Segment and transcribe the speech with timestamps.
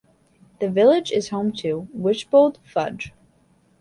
[0.59, 3.13] The village is also home to Wychbold Fudge.